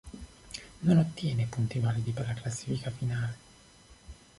Non 0.81 0.97
ottiene 0.97 1.45
punti 1.45 1.77
validi 1.77 2.11
per 2.11 2.25
la 2.25 2.33
classifica 2.33 2.89
finale. 2.89 3.37